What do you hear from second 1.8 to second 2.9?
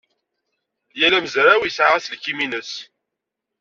aselkim-nnes.